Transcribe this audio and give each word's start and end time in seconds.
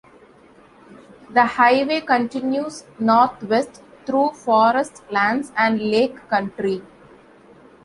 The 1.29 1.43
highway 1.45 2.01
continues 2.01 2.85
northwest 2.97 3.83
through 4.07 4.31
forest 4.31 5.03
lands 5.11 5.51
and 5.55 5.79
lake 5.79 6.27
country. 6.27 6.81